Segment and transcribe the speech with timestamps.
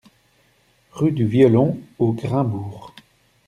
[0.93, 2.91] Rue du Violon au Grand-Bourg